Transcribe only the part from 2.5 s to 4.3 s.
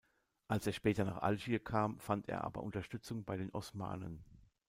Unterstützung bei den Osmanen.